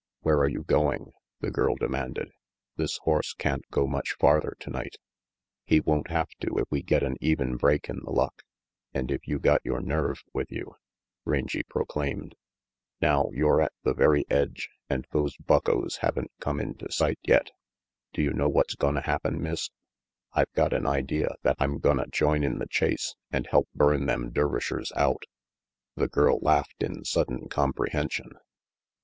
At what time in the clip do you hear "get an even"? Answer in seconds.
6.81-7.55